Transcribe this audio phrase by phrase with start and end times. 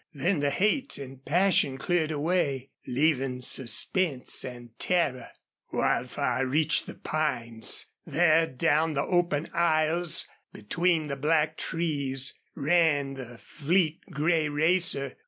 [0.15, 5.29] Then the hate and passion cleared away, leaving suspense and terror.
[5.71, 7.85] Wildfire reached the pines.
[8.03, 15.17] There down the open aisles between the black trees ran the fleet gray racer.